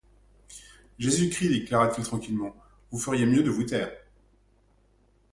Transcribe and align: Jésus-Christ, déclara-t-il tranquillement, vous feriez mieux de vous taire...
Jésus-Christ, 0.97 1.49
déclara-t-il 1.49 2.03
tranquillement, 2.03 2.55
vous 2.89 2.97
feriez 2.97 3.27
mieux 3.27 3.43
de 3.43 3.51
vous 3.51 3.61
taire... 3.65 3.91